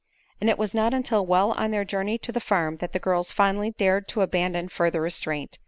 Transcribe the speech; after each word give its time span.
And 0.41 0.49
it 0.49 0.57
was 0.57 0.73
not 0.73 0.95
until 0.95 1.23
well 1.27 1.51
on 1.51 1.69
their 1.69 1.85
journey 1.85 2.17
to 2.17 2.31
the 2.31 2.39
farm 2.39 2.77
that 2.77 2.91
the 2.91 2.97
girls 2.97 3.29
finally 3.29 3.69
dared 3.69 4.07
to 4.07 4.21
abandon 4.21 4.67
further 4.67 4.99
restraint. 5.01 5.59